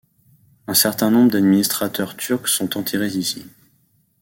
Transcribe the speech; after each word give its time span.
Un 0.65 0.73
certain 0.73 1.11
nombre 1.11 1.29
d'administrateurs 1.29 2.17
turcs 2.17 2.47
sont 2.47 2.75
enterrés 2.75 3.15
ici. 3.17 3.45